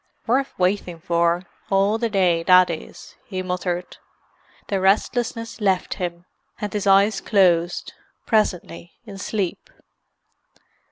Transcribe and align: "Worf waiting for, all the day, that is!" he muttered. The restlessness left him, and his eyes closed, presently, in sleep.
"Worf 0.25 0.57
waiting 0.57 0.99
for, 0.99 1.43
all 1.69 1.99
the 1.99 2.09
day, 2.09 2.41
that 2.41 2.71
is!" 2.71 3.13
he 3.27 3.43
muttered. 3.43 3.97
The 4.67 4.81
restlessness 4.81 5.61
left 5.61 5.93
him, 6.01 6.25
and 6.59 6.73
his 6.73 6.87
eyes 6.87 7.21
closed, 7.21 7.93
presently, 8.25 8.93
in 9.05 9.19
sleep. 9.19 9.69